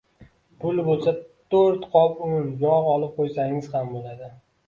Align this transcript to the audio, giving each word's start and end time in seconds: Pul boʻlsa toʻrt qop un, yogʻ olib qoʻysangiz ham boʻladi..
Pul 0.61 0.79
boʻlsa 0.87 1.11
toʻrt 1.55 1.85
qop 1.97 2.23
un, 2.29 2.49
yogʻ 2.63 2.89
olib 2.97 3.13
qoʻysangiz 3.19 3.71
ham 3.75 3.93
boʻladi.. 3.97 4.31